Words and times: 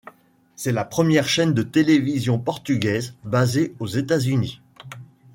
C'est 0.55 0.71
la 0.71 0.83
première 0.83 1.29
chaîne 1.29 1.53
de 1.53 1.61
télévision 1.61 2.39
portugaise 2.39 3.13
basée 3.23 3.75
aux 3.77 3.85
États-Unis. 3.85 4.59